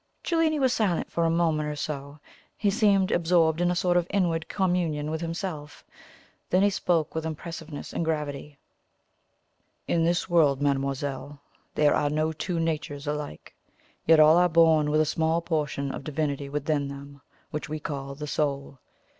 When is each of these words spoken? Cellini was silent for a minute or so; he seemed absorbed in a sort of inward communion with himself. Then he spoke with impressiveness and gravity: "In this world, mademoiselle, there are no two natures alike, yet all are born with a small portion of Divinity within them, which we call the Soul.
Cellini 0.23 0.57
was 0.59 0.73
silent 0.73 1.11
for 1.11 1.25
a 1.25 1.29
minute 1.29 1.67
or 1.69 1.75
so; 1.75 2.19
he 2.57 2.71
seemed 2.71 3.11
absorbed 3.11 3.61
in 3.61 3.69
a 3.69 3.75
sort 3.75 3.97
of 3.97 4.07
inward 4.09 4.49
communion 4.49 5.11
with 5.11 5.21
himself. 5.21 5.83
Then 6.49 6.63
he 6.63 6.71
spoke 6.71 7.13
with 7.13 7.23
impressiveness 7.23 7.93
and 7.93 8.03
gravity: 8.03 8.57
"In 9.87 10.03
this 10.03 10.27
world, 10.27 10.59
mademoiselle, 10.59 11.39
there 11.75 11.93
are 11.93 12.09
no 12.09 12.31
two 12.33 12.59
natures 12.59 13.05
alike, 13.05 13.53
yet 14.07 14.19
all 14.19 14.37
are 14.37 14.49
born 14.49 14.89
with 14.89 15.01
a 15.01 15.05
small 15.05 15.39
portion 15.39 15.91
of 15.91 16.03
Divinity 16.03 16.49
within 16.49 16.87
them, 16.87 17.21
which 17.51 17.69
we 17.69 17.79
call 17.79 18.15
the 18.15 18.25
Soul. 18.25 18.79